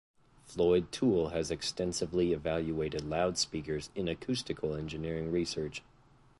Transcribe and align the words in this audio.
Floyd 0.47 0.91
Toole 0.91 1.29
has 1.29 1.51
extensively 1.51 2.33
evaluated 2.33 3.03
loudspeakers 3.03 3.91
in 3.93 4.07
acoustical 4.07 4.73
engineering 4.73 5.31
research. 5.31 5.83